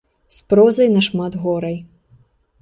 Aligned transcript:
З 0.37 0.45
прозай 0.53 0.89
нашмат 0.95 1.37
горай. 1.45 1.77